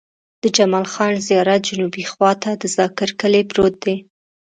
د 0.41 0.43
جمال 0.57 0.85
خان 0.93 1.13
زيارت 1.27 1.61
جنوبي 1.69 2.03
خوا 2.11 2.31
ته 2.43 2.49
د 2.61 2.63
ذاکر 2.77 3.09
کلی 3.21 3.41
پروت 3.49 3.75
دی. 3.85 3.95